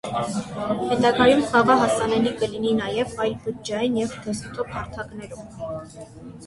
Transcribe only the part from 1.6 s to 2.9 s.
հասանելի կլինի